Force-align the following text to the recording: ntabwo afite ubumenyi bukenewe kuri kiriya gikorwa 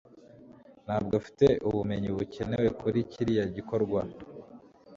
ntabwo 0.85 1.13
afite 1.19 1.47
ubumenyi 1.67 2.09
bukenewe 2.17 2.67
kuri 2.79 2.99
kiriya 3.11 3.45
gikorwa 3.55 4.01